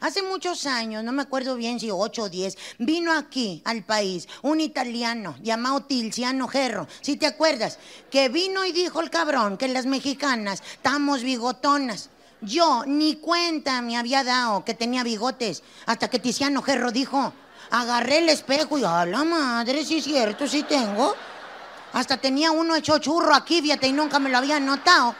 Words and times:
Hace 0.00 0.22
muchos 0.22 0.66
años, 0.66 1.04
no 1.04 1.12
me 1.12 1.22
acuerdo 1.22 1.54
bien 1.54 1.78
si 1.78 1.88
ocho 1.88 2.24
o 2.24 2.28
diez, 2.28 2.58
vino 2.80 3.12
aquí 3.12 3.62
al 3.64 3.84
país 3.84 4.26
un 4.42 4.60
italiano 4.60 5.36
llamado 5.40 5.84
Tilciano 5.84 6.48
Gerro, 6.48 6.88
si 7.00 7.14
te 7.14 7.26
acuerdas, 7.26 7.78
que 8.10 8.28
vino 8.28 8.64
y 8.64 8.72
dijo 8.72 9.00
el 9.00 9.08
cabrón 9.08 9.56
que 9.56 9.68
las 9.68 9.86
mexicanas 9.86 10.64
estamos 10.72 11.22
bigotonas. 11.22 12.10
Yo 12.40 12.82
ni 12.86 13.14
cuenta 13.14 13.80
me 13.82 13.96
había 13.96 14.24
dado 14.24 14.64
que 14.64 14.74
tenía 14.74 15.04
bigotes 15.04 15.62
hasta 15.86 16.10
que 16.10 16.18
Tiziano 16.18 16.60
Gerro 16.60 16.90
dijo, 16.90 17.32
agarré 17.70 18.18
el 18.18 18.30
espejo 18.30 18.78
y 18.78 18.84
a 18.84 19.06
la 19.06 19.22
madre, 19.22 19.84
sí 19.84 19.98
es 19.98 20.04
cierto, 20.04 20.48
sí 20.48 20.64
tengo. 20.64 21.14
Hasta 21.92 22.16
tenía 22.16 22.50
uno 22.50 22.74
hecho 22.74 22.98
churro 22.98 23.32
aquí, 23.32 23.62
fíjate, 23.62 23.86
y 23.86 23.92
nunca 23.92 24.18
me 24.18 24.28
lo 24.28 24.38
había 24.38 24.58
notado. 24.58 25.14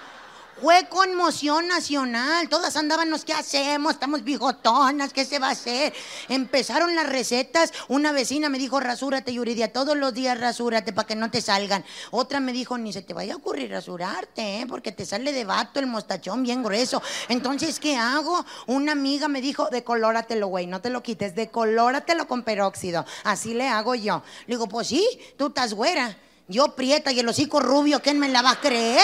Fue 0.61 0.87
conmoción 0.89 1.67
nacional. 1.67 2.49
Todas 2.49 2.77
andábamos, 2.77 3.25
¿qué 3.25 3.33
hacemos? 3.33 3.95
Estamos 3.95 4.23
bigotonas, 4.23 5.13
¿qué 5.13 5.25
se 5.25 5.39
va 5.39 5.49
a 5.49 5.53
hacer? 5.53 5.93
Empezaron 6.29 6.95
las 6.95 7.09
recetas. 7.09 7.73
Una 7.89 8.13
vecina 8.13 8.49
me 8.49 8.59
dijo, 8.59 8.79
rasúrate, 8.79 9.33
Yuridia, 9.33 9.73
todos 9.73 9.97
los 9.97 10.15
días 10.15 10.39
rasúrate 10.39 10.93
para 10.93 11.09
que 11.09 11.17
no 11.17 11.31
te 11.31 11.41
salgan. 11.41 11.85
Otra 12.11 12.39
me 12.39 12.53
dijo, 12.53 12.79
ni 12.79 12.93
se 12.93 13.03
te 13.03 13.15
vaya 13.15 13.33
a 13.33 13.37
ocurrir 13.39 13.71
rasurarte, 13.71 14.61
¿eh? 14.61 14.67
porque 14.69 14.93
te 14.93 15.05
sale 15.05 15.33
de 15.33 15.45
vato 15.45 15.81
el 15.81 15.87
mostachón 15.87 16.43
bien 16.43 16.63
grueso. 16.63 17.03
Entonces, 17.29 17.81
¿qué 17.81 17.97
hago? 17.97 18.45
Una 18.67 18.93
amiga 18.93 19.27
me 19.27 19.41
dijo, 19.41 19.69
decolóratelo, 19.71 20.47
güey, 20.47 20.67
no 20.67 20.81
te 20.81 20.91
lo 20.91 21.03
quites, 21.03 21.35
decolóratelo 21.35 22.29
con 22.29 22.43
peróxido. 22.43 23.05
Así 23.25 23.55
le 23.55 23.67
hago 23.67 23.95
yo. 23.95 24.23
Le 24.47 24.55
digo, 24.55 24.69
pues 24.69 24.89
sí, 24.89 25.05
tú 25.37 25.49
estás 25.49 25.75
güera. 25.75 26.17
Yo 26.47 26.77
prieta 26.77 27.11
y 27.11 27.21
el 27.21 27.29
hocico 27.29 27.59
rubio, 27.59 28.01
¿quién 28.01 28.19
me 28.19 28.29
la 28.29 28.43
va 28.43 28.53
a 28.53 28.61
creer? 28.61 29.03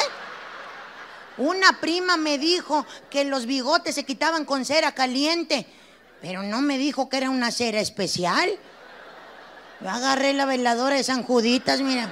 Una 1.39 1.81
prima 1.81 2.17
me 2.17 2.37
dijo 2.37 2.85
que 3.11 3.25
los 3.25 3.47
bigotes 3.47 3.95
se 3.95 4.05
quitaban 4.05 4.45
con 4.45 4.65
cera 4.65 4.93
caliente, 4.93 5.67
pero 6.21 6.43
no 6.43 6.61
me 6.61 6.79
dijo 6.79 7.09
que 7.09 7.19
era 7.19 7.31
una 7.31 7.53
cera 7.53 7.81
especial. 7.81 8.51
Yo 9.81 9.89
agarré 9.89 10.33
la 10.35 10.47
veladora 10.47 10.97
de 10.97 11.05
San 11.05 11.23
Juditas, 11.23 11.81
mira. 11.81 12.09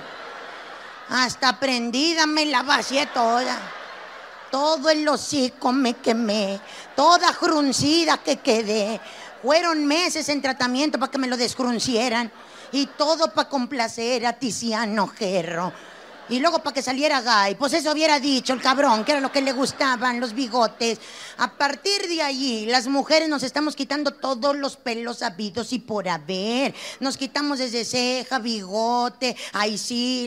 Hasta 1.08 1.58
prendida 1.58 2.26
me 2.26 2.46
la 2.46 2.62
vacié 2.62 3.06
toda. 3.06 3.58
Todo 4.50 4.90
el 4.90 5.06
hocico 5.08 5.72
me 5.72 5.94
quemé, 5.94 6.60
toda 6.94 7.32
fruncida 7.32 8.18
que 8.18 8.36
quedé. 8.36 9.00
Fueron 9.42 9.84
meses 9.86 10.28
en 10.28 10.40
tratamiento 10.40 10.98
para 10.98 11.10
que 11.10 11.18
me 11.18 11.26
lo 11.26 11.36
descruncieran 11.36 12.30
y 12.70 12.86
todo 12.86 13.32
para 13.32 13.48
complacer 13.48 14.24
a 14.24 14.34
Tiziano 14.34 15.08
Gerro. 15.08 15.72
Y 16.28 16.40
luego 16.40 16.58
para 16.58 16.74
que 16.74 16.82
saliera 16.82 17.20
gay, 17.20 17.54
pues 17.54 17.72
eso 17.72 17.92
hubiera 17.92 18.18
dicho 18.18 18.52
el 18.52 18.60
cabrón, 18.60 19.04
que 19.04 19.12
era 19.12 19.20
lo 19.20 19.30
que 19.30 19.40
le 19.40 19.52
gustaban, 19.52 20.18
los 20.18 20.34
bigotes. 20.34 20.98
A 21.38 21.52
partir 21.52 22.08
de 22.08 22.20
allí, 22.20 22.66
las 22.66 22.88
mujeres 22.88 23.28
nos 23.28 23.44
estamos 23.44 23.76
quitando 23.76 24.10
todos 24.10 24.56
los 24.56 24.76
pelos 24.76 25.22
habidos 25.22 25.72
y 25.72 25.78
por 25.78 26.08
haber. 26.08 26.74
Nos 26.98 27.16
quitamos 27.16 27.60
desde 27.60 27.84
ceja, 27.84 28.40
bigote, 28.40 29.36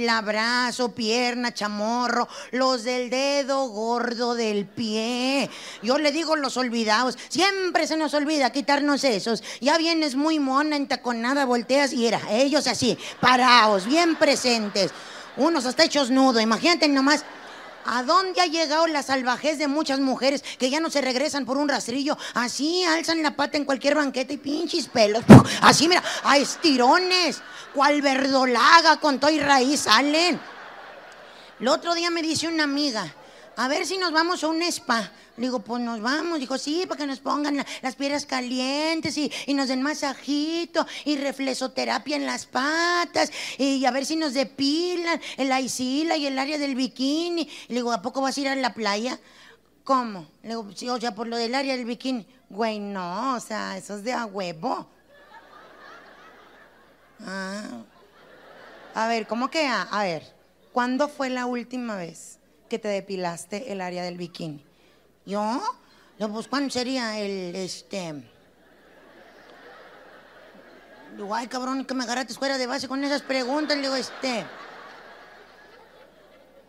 la 0.02 0.22
brazo, 0.22 0.94
pierna, 0.94 1.54
chamorro, 1.54 2.30
los 2.52 2.84
del 2.84 3.10
dedo 3.10 3.68
gordo 3.68 4.36
del 4.36 4.68
pie. 4.68 5.50
Yo 5.84 5.98
le 5.98 6.14
digo 6.14 6.38
los 6.38 6.56
olvidados, 6.56 7.18
siempre 7.28 7.88
se 7.88 7.98
nos 7.98 8.14
olvida 8.14 8.52
quitarnos 8.52 9.04
esos. 9.04 9.44
Ya 9.60 9.78
vienes 9.78 10.16
muy 10.16 10.40
mona, 10.40 10.78
entaconada, 10.78 11.46
volteas 11.46 11.92
y 11.92 12.08
era, 12.08 12.22
ellos 12.32 12.68
así, 12.68 12.98
parados, 13.20 13.86
bien 13.86 14.16
presentes 14.16 14.92
unos 15.40 15.66
hasta 15.66 15.84
hechos 15.84 16.12
nudo. 16.12 16.40
Imagínate 16.40 16.88
nomás. 16.88 17.26
¿A 17.86 18.04
dónde 18.04 18.42
ha 18.42 18.46
llegado 18.46 18.86
la 18.86 19.02
salvajez 19.02 19.58
de 19.58 19.68
muchas 19.68 20.00
mujeres 20.00 20.44
que 20.60 20.70
ya 20.70 20.80
no 20.80 20.92
se 20.92 21.02
regresan 21.02 21.46
por 21.46 21.58
un 21.58 21.70
rastrillo? 21.70 22.18
Así 22.36 22.84
alzan 22.84 23.24
la 23.24 23.36
pata 23.36 23.58
en 23.58 23.66
cualquier 23.66 23.96
banqueta 23.96 24.34
y 24.34 24.38
pinches 24.38 24.88
pelos. 24.88 25.24
Así, 25.62 25.88
mira, 25.88 26.04
a 26.24 26.38
estirones. 26.38 27.42
Cual 27.74 28.02
verdolaga 28.02 28.98
con 29.00 29.20
todo 29.20 29.32
y 29.32 29.40
raíz 29.40 29.82
salen. 29.82 30.40
El 31.60 31.68
otro 31.68 31.96
día 31.96 32.10
me 32.10 32.22
dice 32.22 32.48
una 32.48 32.66
amiga, 32.66 33.12
a 33.60 33.68
ver 33.68 33.86
si 33.86 33.98
nos 33.98 34.14
vamos 34.14 34.42
a 34.42 34.48
un 34.48 34.62
spa. 34.62 35.12
Le 35.36 35.48
digo, 35.48 35.60
pues 35.60 35.84
nos 35.84 36.00
vamos. 36.00 36.40
Dijo, 36.40 36.58
sí, 36.58 36.86
para 36.88 37.00
que 37.00 37.06
nos 37.06 37.20
pongan 37.20 37.66
las 37.82 37.96
piedras 37.96 38.26
calientes 38.26 39.18
y, 39.18 39.54
nos 39.54 39.68
den 39.68 39.82
masajito 39.82 40.88
y 41.04 41.18
reflexoterapia 41.18 42.16
en 42.16 42.26
las 42.26 42.46
patas 42.46 43.30
y 43.58 43.84
a 43.84 43.92
ver 43.92 44.06
si 44.06 44.16
nos 44.16 44.34
depilan 44.34 45.20
el 45.36 45.52
aisila 45.52 46.16
y 46.16 46.28
el 46.28 46.40
área 46.40 46.58
del 46.58 46.74
bikini. 46.74 47.50
le 47.68 47.76
digo, 47.76 47.92
¿a 47.92 48.02
poco 48.02 48.22
vas 48.22 48.38
a 48.38 48.40
ir 48.40 48.48
a 48.48 48.56
la 48.56 48.74
playa? 48.74 49.20
¿Cómo? 49.84 50.26
Le 50.42 50.50
digo, 50.50 50.66
sí, 50.74 50.88
o 50.88 50.98
sea, 50.98 51.14
por 51.14 51.28
lo 51.28 51.36
del 51.36 51.54
área 51.54 51.76
del 51.76 51.86
bikini. 51.86 52.26
Güey, 52.50 52.80
no, 52.80 53.36
o 53.36 53.40
sea, 53.42 53.76
eso 53.76 53.98
es 53.98 54.06
de 54.06 54.14
a 54.14 54.26
huevo. 54.26 54.88
Ah. 57.28 57.84
A 58.96 59.08
ver, 59.08 59.28
¿cómo 59.28 59.50
que? 59.52 59.68
A 59.68 60.04
ver, 60.04 60.34
¿cuándo 60.72 61.10
fue 61.10 61.30
la 61.30 61.46
última 61.46 61.98
vez 61.98 62.39
que 62.70 62.80
te 62.80 62.88
depilaste 62.88 63.72
el 63.72 63.82
área 63.82 64.04
del 64.04 64.18
bikini? 64.18 64.66
¿Yo? 65.26 65.62
Yo, 66.18 66.30
pues, 66.30 66.48
¿cuándo 66.48 66.70
sería 66.70 67.20
el, 67.20 67.56
este... 67.56 68.14
Digo, 71.16 71.36
ay, 71.36 71.48
cabrón, 71.48 71.86
que 71.86 71.94
me 71.94 72.04
agarraste 72.04 72.34
fuera 72.34 72.58
de 72.58 72.68
base 72.68 72.88
con 72.88 73.04
esas 73.04 73.22
preguntas. 73.22 73.76
Le 73.76 73.84
digo, 73.84 73.96
este... 73.96 74.46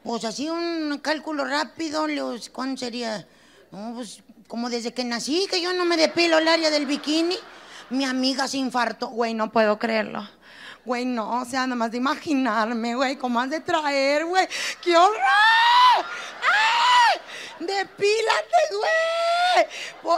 Pues 0.02 0.24
así 0.24 0.48
un 0.48 0.98
cálculo 1.02 1.44
rápido, 1.44 2.06
le 2.06 2.14
digo, 2.14 2.34
¿cuándo 2.52 2.78
sería? 2.78 3.26
No, 3.70 3.92
pues 3.94 4.22
como 4.48 4.70
desde 4.70 4.92
que 4.92 5.04
nací, 5.04 5.46
que 5.48 5.60
yo 5.60 5.72
no 5.72 5.84
me 5.84 5.96
depilo 5.96 6.38
el 6.38 6.48
área 6.48 6.70
del 6.70 6.86
bikini. 6.86 7.36
Mi 7.90 8.04
amiga 8.04 8.48
se 8.48 8.56
infartó. 8.56 9.08
Güey, 9.08 9.34
no 9.34 9.52
puedo 9.52 9.78
creerlo. 9.78 10.28
Güey, 10.84 11.04
no, 11.04 11.42
o 11.42 11.44
sea, 11.44 11.66
nada 11.66 11.76
más 11.76 11.90
de 11.90 11.98
imaginarme, 11.98 12.94
güey, 12.94 13.16
cómo 13.16 13.40
has 13.40 13.50
de 13.50 13.60
traer, 13.60 14.24
güey. 14.24 14.48
¡Qué 14.82 14.96
horror! 14.96 15.20
¡Ay! 15.20 17.20
¡Depílate, 17.60 18.60
güey! 18.70 18.80
Pues, 18.80 19.49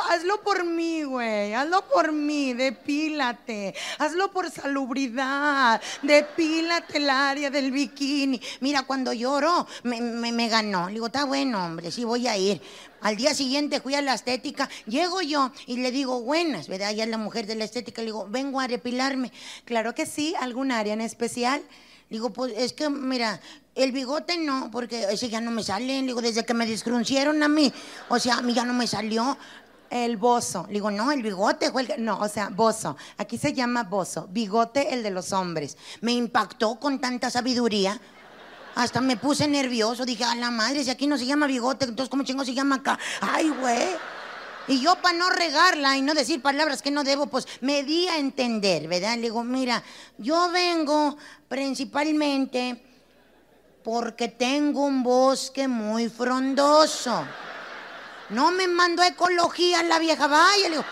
hazlo 0.08 0.42
por 0.42 0.64
mí, 0.64 1.02
güey. 1.04 1.54
Hazlo 1.54 1.82
por 1.88 2.12
mí, 2.12 2.54
depílate. 2.54 3.74
Hazlo 3.98 4.30
por 4.30 4.50
salubridad. 4.50 5.80
Depílate 6.02 6.98
el 6.98 7.10
área 7.10 7.50
del 7.50 7.70
bikini. 7.70 8.40
Mira, 8.60 8.82
cuando 8.82 9.12
lloro, 9.12 9.66
me, 9.84 10.00
me 10.00 10.48
ganó. 10.48 10.88
Le 10.88 10.94
digo, 10.94 11.06
está 11.06 11.24
bueno, 11.24 11.64
hombre, 11.64 11.90
sí 11.90 12.04
voy 12.04 12.26
a 12.26 12.36
ir. 12.36 12.60
Al 13.02 13.16
día 13.16 13.34
siguiente 13.34 13.80
fui 13.80 13.96
a 13.96 14.00
la 14.00 14.14
estética, 14.14 14.70
llego 14.86 15.22
yo 15.22 15.50
y 15.66 15.78
le 15.78 15.90
digo, 15.90 16.22
buenas, 16.22 16.68
¿verdad? 16.68 16.92
Ya 16.92 17.04
la 17.04 17.18
mujer 17.18 17.46
de 17.46 17.56
la 17.56 17.64
estética, 17.64 18.00
le 18.00 18.06
digo, 18.06 18.28
vengo 18.28 18.60
a 18.60 18.68
depilarme. 18.68 19.32
Claro 19.64 19.92
que 19.92 20.06
sí, 20.06 20.34
¿algún 20.38 20.70
área 20.70 20.92
en 20.92 21.00
especial? 21.00 21.62
Digo, 22.10 22.30
pues 22.30 22.52
es 22.56 22.72
que, 22.72 22.88
mira, 22.90 23.40
el 23.74 23.92
bigote 23.92 24.36
no, 24.36 24.70
porque 24.70 25.06
ese 25.10 25.28
ya 25.28 25.40
no 25.40 25.50
me 25.50 25.62
sale. 25.62 26.02
Digo, 26.02 26.20
desde 26.20 26.44
que 26.44 26.54
me 26.54 26.66
descruncieron 26.66 27.42
a 27.42 27.48
mí, 27.48 27.72
o 28.08 28.18
sea, 28.18 28.36
a 28.36 28.42
mí 28.42 28.52
ya 28.52 28.64
no 28.64 28.74
me 28.74 28.86
salió. 28.86 29.36
El 29.88 30.16
bozo. 30.16 30.66
Digo, 30.70 30.90
no, 30.90 31.12
el 31.12 31.22
bigote 31.22 31.70
No, 31.98 32.18
o 32.18 32.26
sea, 32.26 32.48
bozo. 32.48 32.96
Aquí 33.18 33.36
se 33.36 33.52
llama 33.52 33.82
bozo. 33.82 34.26
Bigote, 34.30 34.94
el 34.94 35.02
de 35.02 35.10
los 35.10 35.34
hombres. 35.34 35.76
Me 36.00 36.12
impactó 36.12 36.76
con 36.76 36.98
tanta 36.98 37.28
sabiduría. 37.28 38.00
Hasta 38.74 39.02
me 39.02 39.18
puse 39.18 39.46
nervioso. 39.46 40.06
Dije, 40.06 40.24
a 40.24 40.34
la 40.34 40.50
madre, 40.50 40.82
si 40.82 40.88
aquí 40.88 41.06
no 41.06 41.18
se 41.18 41.26
llama 41.26 41.46
bigote, 41.46 41.84
entonces 41.84 42.08
¿cómo 42.08 42.22
chingo 42.22 42.42
se 42.42 42.54
llama 42.54 42.76
acá? 42.76 42.98
Ay, 43.20 43.50
güey. 43.50 43.88
Y 44.66 44.80
yo 44.80 44.96
para 44.96 45.18
no 45.18 45.28
regarla 45.28 45.98
y 45.98 46.00
no 46.00 46.14
decir 46.14 46.40
palabras 46.40 46.80
que 46.80 46.90
no 46.90 47.04
debo, 47.04 47.26
pues 47.26 47.46
me 47.60 47.82
di 47.82 48.08
a 48.08 48.16
entender, 48.16 48.88
¿verdad? 48.88 49.16
Le 49.16 49.22
digo, 49.22 49.44
mira, 49.44 49.82
yo 50.16 50.50
vengo 50.50 51.18
principalmente 51.48 52.91
porque 53.82 54.28
tengo 54.28 54.84
un 54.84 55.02
bosque 55.02 55.68
muy 55.68 56.08
frondoso. 56.08 57.24
No 58.30 58.50
me 58.50 58.68
mandó 58.68 59.02
ecología 59.02 59.82
la 59.82 59.98
vieja, 59.98 60.26
vaya. 60.26 60.64
Le 60.64 60.70
digo, 60.70 60.84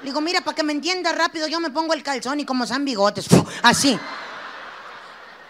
le 0.00 0.06
digo 0.06 0.20
mira, 0.20 0.40
para 0.40 0.54
que 0.54 0.62
me 0.62 0.72
entienda 0.72 1.12
rápido, 1.12 1.46
yo 1.46 1.60
me 1.60 1.70
pongo 1.70 1.94
el 1.94 2.02
calzón 2.02 2.40
y 2.40 2.44
como 2.44 2.66
son 2.66 2.84
bigotes, 2.84 3.26
así. 3.62 3.98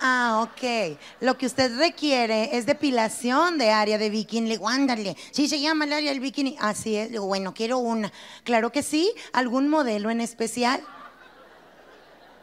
Ah, 0.02 0.40
ok. 0.42 0.96
Lo 1.20 1.36
que 1.36 1.44
usted 1.44 1.76
requiere 1.76 2.56
es 2.56 2.64
depilación 2.64 3.58
de 3.58 3.70
área 3.70 3.98
de 3.98 4.08
bikini. 4.08 4.48
Le 4.48 4.54
digo, 4.54 4.68
ándale. 4.68 5.14
Sí 5.30 5.46
se 5.46 5.60
llama 5.60 5.84
el 5.84 5.92
área 5.92 6.10
del 6.10 6.20
bikini. 6.20 6.56
Así 6.58 6.96
es. 6.96 7.08
Le 7.08 7.12
digo, 7.12 7.26
bueno, 7.26 7.52
quiero 7.52 7.78
una. 7.78 8.10
Claro 8.42 8.72
que 8.72 8.82
sí. 8.82 9.12
¿Algún 9.34 9.68
modelo 9.68 10.08
en 10.08 10.22
especial? 10.22 10.82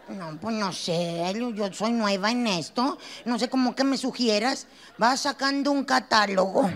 No, 0.09 0.37
pues 0.39 0.55
no 0.55 0.71
sé, 0.71 1.33
yo 1.53 1.73
soy 1.73 1.91
nueva 1.91 2.31
en 2.31 2.47
esto. 2.47 2.97
No 3.25 3.37
sé 3.37 3.49
cómo 3.49 3.75
que 3.75 3.83
me 3.83 3.97
sugieras. 3.97 4.67
Vas 4.97 5.21
sacando 5.21 5.71
un 5.71 5.83
catálogo 5.83 6.69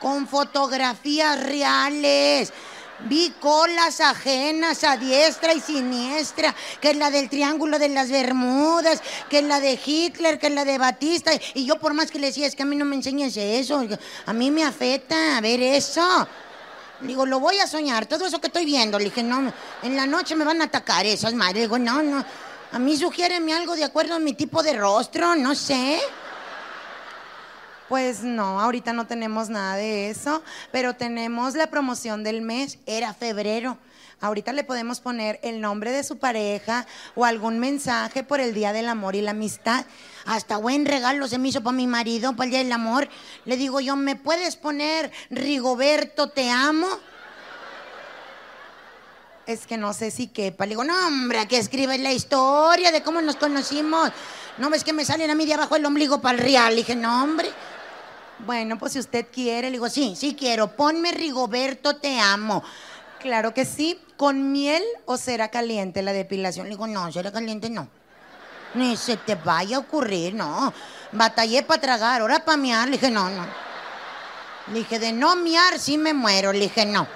con 0.00 0.26
fotografías 0.26 1.42
reales 1.42 2.52
Vi 3.00 3.34
colas 3.40 4.00
ajenas 4.00 4.84
a 4.84 4.96
diestra 4.96 5.52
y 5.52 5.60
siniestra, 5.60 6.54
que 6.80 6.90
es 6.90 6.96
la 6.96 7.10
del 7.10 7.28
Triángulo 7.28 7.78
de 7.78 7.88
las 7.88 8.10
Bermudas, 8.10 9.02
que 9.28 9.40
es 9.40 9.44
la 9.44 9.60
de 9.60 9.78
Hitler, 9.84 10.38
que 10.38 10.46
es 10.46 10.54
la 10.54 10.64
de 10.64 10.78
Batista. 10.78 11.32
Y 11.54 11.66
yo 11.66 11.78
por 11.78 11.92
más 11.92 12.10
que 12.10 12.18
le 12.18 12.28
decía, 12.28 12.46
es 12.46 12.54
que 12.54 12.62
a 12.62 12.66
mí 12.66 12.76
no 12.76 12.84
me 12.84 12.94
enseñes 12.94 13.36
eso, 13.36 13.84
a 14.26 14.32
mí 14.32 14.50
me 14.50 14.64
afecta 14.64 15.36
a 15.36 15.40
ver 15.40 15.60
eso. 15.60 16.02
Digo, 17.04 17.26
lo 17.26 17.40
voy 17.40 17.58
a 17.58 17.66
soñar, 17.66 18.06
todo 18.06 18.26
eso 18.26 18.40
que 18.40 18.46
estoy 18.46 18.64
viendo. 18.64 18.98
Le 18.98 19.06
dije, 19.06 19.22
no, 19.22 19.52
en 19.82 19.96
la 19.96 20.06
noche 20.06 20.34
me 20.34 20.44
van 20.44 20.60
a 20.60 20.64
atacar 20.64 21.06
esas 21.06 21.34
madres. 21.34 21.62
Digo, 21.62 21.78
no, 21.78 22.02
no. 22.02 22.24
A 22.72 22.78
mí 22.78 22.96
sugiéreme 22.96 23.54
algo 23.54 23.76
de 23.76 23.84
acuerdo 23.84 24.14
a 24.14 24.18
mi 24.18 24.32
tipo 24.32 24.62
de 24.62 24.72
rostro, 24.72 25.36
no 25.36 25.54
sé. 25.54 26.00
Pues 27.88 28.22
no, 28.22 28.60
ahorita 28.60 28.92
no 28.92 29.06
tenemos 29.06 29.50
nada 29.50 29.76
de 29.76 30.10
eso, 30.10 30.42
pero 30.72 30.94
tenemos 30.94 31.54
la 31.54 31.68
promoción 31.68 32.24
del 32.24 32.40
mes. 32.42 32.78
Era 32.86 33.12
febrero. 33.12 33.78
Ahorita 34.20 34.52
le 34.52 34.64
podemos 34.64 35.00
poner 35.00 35.38
el 35.42 35.60
nombre 35.60 35.90
de 35.92 36.04
su 36.04 36.18
pareja 36.18 36.86
o 37.14 37.24
algún 37.24 37.58
mensaje 37.58 38.22
por 38.22 38.40
el 38.40 38.54
Día 38.54 38.72
del 38.72 38.88
Amor 38.88 39.16
y 39.16 39.20
la 39.20 39.32
Amistad. 39.32 39.84
Hasta 40.24 40.56
buen 40.56 40.86
regalo 40.86 41.28
se 41.28 41.38
me 41.38 41.48
hizo 41.48 41.62
para 41.62 41.76
mi 41.76 41.86
marido, 41.86 42.34
para 42.34 42.44
el 42.44 42.50
Día 42.50 42.58
del 42.60 42.72
Amor. 42.72 43.08
Le 43.44 43.56
digo 43.56 43.80
yo, 43.80 43.96
¿me 43.96 44.16
puedes 44.16 44.56
poner 44.56 45.10
Rigoberto, 45.30 46.30
te 46.30 46.50
amo? 46.50 46.88
Es 49.46 49.66
que 49.66 49.76
no 49.76 49.92
sé 49.92 50.10
si 50.10 50.28
quepa. 50.28 50.64
Le 50.64 50.70
digo, 50.70 50.84
no, 50.84 51.06
hombre, 51.06 51.38
aquí 51.38 51.56
escribe 51.56 51.98
la 51.98 52.12
historia 52.12 52.90
de 52.90 53.02
cómo 53.02 53.20
nos 53.20 53.36
conocimos. 53.36 54.10
No 54.56 54.70
ves 54.70 54.84
que 54.84 54.94
me 54.94 55.04
salen 55.04 55.30
a 55.30 55.34
mí 55.34 55.44
de 55.44 55.54
abajo 55.54 55.76
el 55.76 55.84
ombligo 55.84 56.22
para 56.22 56.38
el 56.38 56.44
real. 56.44 56.70
Le 56.70 56.76
dije, 56.76 56.96
no, 56.96 57.22
hombre. 57.22 57.50
Bueno, 58.38 58.78
pues 58.78 58.94
si 58.94 58.98
usted 58.98 59.26
quiere, 59.30 59.68
le 59.68 59.72
digo, 59.72 59.90
sí, 59.90 60.14
sí 60.16 60.34
quiero. 60.34 60.74
Ponme 60.74 61.12
Rigoberto, 61.12 61.96
te 61.96 62.18
amo. 62.18 62.64
Claro 63.24 63.54
que 63.54 63.64
sí. 63.64 63.98
¿Con 64.18 64.52
miel 64.52 64.82
o 65.06 65.16
cera 65.16 65.48
caliente 65.48 66.02
la 66.02 66.12
depilación? 66.12 66.66
Le 66.66 66.72
digo, 66.72 66.86
no, 66.86 67.10
cera 67.10 67.32
caliente 67.32 67.70
no. 67.70 67.88
Ni 68.74 68.98
se 68.98 69.16
te 69.16 69.34
vaya 69.34 69.78
a 69.78 69.80
ocurrir, 69.80 70.34
no. 70.34 70.74
Batallé 71.10 71.62
para 71.62 71.80
tragar, 71.80 72.20
ahora 72.20 72.44
para 72.44 72.58
miar. 72.58 72.86
Le 72.86 72.98
dije, 72.98 73.10
no, 73.10 73.30
no. 73.30 73.46
Le 74.66 74.80
dije, 74.80 74.98
de 74.98 75.14
no 75.14 75.36
miar, 75.36 75.78
sí 75.78 75.96
me 75.96 76.12
muero. 76.12 76.52
Le 76.52 76.60
dije, 76.60 76.84
no. 76.84 77.08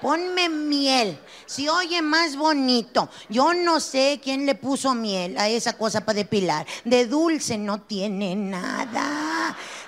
Ponme 0.00 0.48
miel. 0.48 1.18
Si 1.46 1.68
oye 1.68 2.00
más 2.00 2.36
bonito. 2.36 3.10
Yo 3.28 3.54
no 3.54 3.80
sé 3.80 4.20
quién 4.22 4.46
le 4.46 4.54
puso 4.54 4.94
miel 4.94 5.36
a 5.36 5.48
esa 5.48 5.72
cosa 5.72 6.02
para 6.04 6.18
depilar. 6.18 6.64
De 6.84 7.06
dulce 7.06 7.58
no 7.58 7.80
tiene 7.80 8.36
nada. 8.36 9.31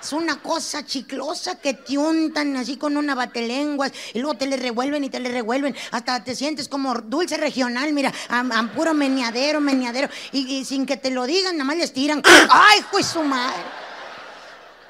Es 0.05 0.12
una 0.12 0.37
cosa 0.37 0.85
chiclosa 0.85 1.59
que 1.59 1.73
te 1.73 1.97
untan 1.97 2.55
así 2.59 2.77
con 2.77 2.99
una 2.99 3.15
batelenguas 3.15 3.91
y 4.12 4.19
luego 4.19 4.37
te 4.37 4.47
le 4.47 4.59
revuelven 4.59 5.03
y 5.03 5.09
te 5.09 5.19
le 5.19 5.31
revuelven. 5.31 5.75
Hasta 5.93 6.23
te 6.23 6.37
sientes 6.37 6.69
como 6.69 6.93
dulce 6.93 7.39
regional, 7.39 7.91
mira, 7.95 8.12
a, 8.29 8.71
puro 8.75 8.93
meneadero, 8.93 9.62
meneadero. 9.62 10.11
Y, 10.33 10.62
sin 10.67 10.85
que 10.85 10.99
te 10.99 11.11
lo 11.11 11.25
digan, 11.25 11.56
nada 11.56 11.65
más 11.65 11.79
les 11.79 11.95
tiran. 11.95 12.21
¡Ay, 12.51 12.85
pues 12.91 13.06
su 13.06 13.23
madre! 13.23 13.62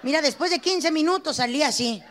Mira, 0.03 0.21
después 0.21 0.51
de 0.51 0.59
15 0.59 0.91
minutos 0.91 1.37
salí 1.37 1.63
así. 1.63 2.03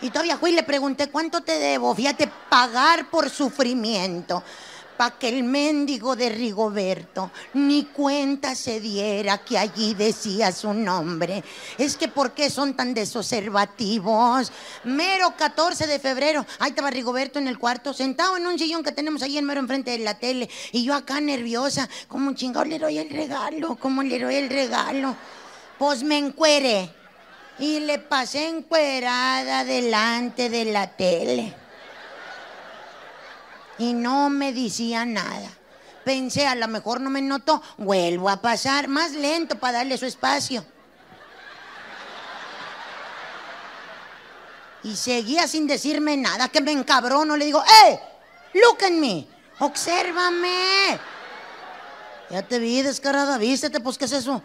Y 0.00 0.08
todavía 0.08 0.38
fui 0.38 0.52
y 0.52 0.54
le 0.54 0.62
pregunté, 0.62 1.10
¿cuánto 1.10 1.42
te 1.42 1.58
debo? 1.58 1.94
Fíjate, 1.94 2.26
pagar 2.48 3.10
por 3.10 3.28
sufrimiento 3.28 4.42
que 5.10 5.28
el 5.28 5.42
mendigo 5.42 6.16
de 6.16 6.28
Rigoberto 6.30 7.30
ni 7.54 7.84
cuenta 7.86 8.54
se 8.54 8.80
diera 8.80 9.38
que 9.38 9.58
allí 9.58 9.94
decía 9.94 10.52
su 10.52 10.72
nombre. 10.72 11.42
Es 11.78 11.96
que 11.96 12.08
¿por 12.08 12.32
qué 12.32 12.50
son 12.50 12.74
tan 12.74 12.94
desobservativos? 12.94 14.52
Mero 14.84 15.34
14 15.36 15.86
de 15.86 15.98
febrero, 15.98 16.46
ahí 16.58 16.70
estaba 16.70 16.90
Rigoberto 16.90 17.38
en 17.38 17.48
el 17.48 17.58
cuarto, 17.58 17.92
sentado 17.92 18.36
en 18.36 18.46
un 18.46 18.58
sillón 18.58 18.82
que 18.82 18.92
tenemos 18.92 19.22
ahí 19.22 19.38
en 19.38 19.44
mero 19.44 19.60
enfrente 19.60 19.90
de 19.90 19.98
la 19.98 20.18
tele, 20.18 20.48
y 20.70 20.84
yo 20.84 20.94
acá 20.94 21.20
nerviosa, 21.20 21.88
como 22.08 22.28
un 22.28 22.34
chingado 22.34 22.64
le 22.64 22.78
doy 22.78 22.98
el 22.98 23.10
regalo, 23.10 23.76
como 23.76 24.02
le 24.02 24.18
doy 24.18 24.36
el 24.36 24.48
regalo. 24.48 25.16
Pues 25.78 26.02
me 26.02 26.18
encuere 26.18 26.90
y 27.58 27.80
le 27.80 27.98
pasé 27.98 28.48
encuerada 28.48 29.64
delante 29.64 30.48
de 30.48 30.64
la 30.66 30.86
tele 30.96 31.61
y 33.82 33.94
no 33.94 34.30
me 34.30 34.52
decía 34.52 35.04
nada. 35.04 35.50
Pensé, 36.04 36.46
a 36.46 36.54
lo 36.54 36.68
mejor 36.68 37.00
no 37.00 37.10
me 37.10 37.20
notó, 37.20 37.60
vuelvo 37.78 38.28
a 38.28 38.40
pasar 38.40 38.86
más 38.86 39.12
lento 39.12 39.58
para 39.58 39.78
darle 39.78 39.98
su 39.98 40.06
espacio. 40.06 40.64
Y 44.84 44.94
seguía 44.94 45.48
sin 45.48 45.66
decirme 45.66 46.16
nada, 46.16 46.48
que 46.48 46.60
me 46.60 46.72
encabrono. 46.72 47.36
Le 47.36 47.44
digo, 47.44 47.62
¡eh! 47.86 48.00
¡Look 48.54 48.84
at 48.84 48.90
me! 48.92 49.26
¡Obsérvame! 49.58 50.98
Ya 52.30 52.42
te 52.42 52.58
vi, 52.58 52.82
descarada, 52.82 53.36
vístete, 53.36 53.80
pues, 53.80 53.98
¿qué 53.98 54.04
es 54.04 54.12
eso? 54.12 54.42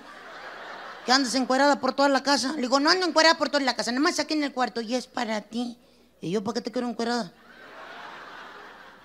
¿Que 1.06 1.12
andas 1.12 1.36
encuerada 1.36 1.80
por 1.80 1.94
toda 1.94 2.10
la 2.10 2.22
casa? 2.22 2.54
Le 2.54 2.62
digo, 2.62 2.80
no 2.80 2.90
ando 2.90 3.06
encuerada 3.06 3.38
por 3.38 3.50
toda 3.50 3.64
la 3.64 3.76
casa, 3.76 3.92
nada 3.92 4.02
más 4.02 4.20
aquí 4.20 4.34
en 4.34 4.44
el 4.44 4.52
cuarto, 4.52 4.82
y 4.82 4.96
es 4.96 5.08
para 5.08 5.42
ti. 5.42 5.78
¿Y 6.22 6.32
yo 6.32 6.44
para 6.44 6.56
qué 6.56 6.62
te 6.62 6.72
quiero 6.72 6.90
encuerada? 6.90 7.32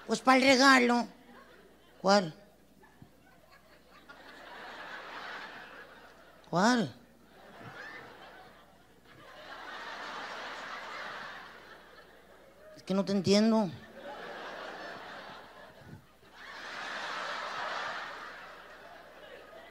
Pues 0.07 0.21
para 0.21 0.39
el 0.39 0.45
regalo. 0.45 1.07
¿Cuál? 2.01 2.35
¿Cuál? 6.51 6.95
Es 12.77 12.83
que 12.83 12.95
no 12.95 13.05
te 13.05 13.13
entiendo. 13.13 13.71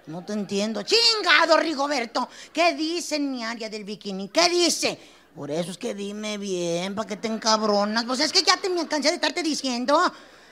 No 0.08 0.26
te 0.26 0.34
entiendo. 0.34 0.82
¡Chingado, 0.84 1.58
Rigoberto! 1.58 2.28
¿Qué 2.52 2.74
dice 2.74 3.18
en 3.18 3.32
mi 3.32 3.44
área 3.44 3.70
del 3.70 3.84
bikini? 3.84 4.30
¿Qué 4.30 4.50
dice? 4.50 5.21
Por 5.36 5.50
eso 5.50 5.72
es 5.72 5.78
que 5.78 5.94
dime 5.96 6.38
bien, 6.38 6.94
¿para 6.94 7.08
qué 7.08 7.16
te 7.16 7.28
encabronas? 7.28 8.04
Pues 8.04 8.20
es 8.20 8.34
que 8.34 8.44
ya 8.44 8.58
te 8.58 8.70
me 8.70 8.88
cansé 8.88 9.10
de 9.10 9.16
estarte 9.16 9.42
diciendo. 9.42 10.00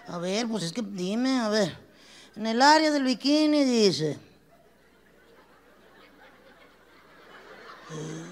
A 0.08 0.18
ver, 0.18 0.48
pues 0.48 0.64
es 0.64 0.72
que 0.72 0.82
dime, 0.82 1.40
a 1.42 1.50
ver. 1.50 1.78
En 2.36 2.48
el 2.48 2.62
área 2.62 2.90
del 2.90 3.04
bikini 3.04 3.66
dice. 3.66 4.18
Eh, 7.92 8.26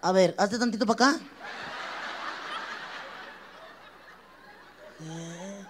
a 0.00 0.12
ver, 0.12 0.34
hazte 0.38 0.58
tantito 0.58 0.86
para 0.86 1.10
acá. 1.10 1.20
Eh, 5.04 5.64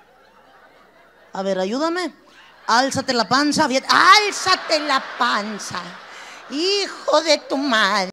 a 1.33 1.43
ver, 1.43 1.59
ayúdame. 1.59 2.15
Álzate 2.67 3.13
la 3.13 3.29
panza. 3.29 3.65
Álzate 3.65 4.81
la 4.81 5.03
panza. 5.19 5.81
Hijo 6.51 7.21
de 7.23 7.39
tu 7.39 7.57
madre. 7.57 8.01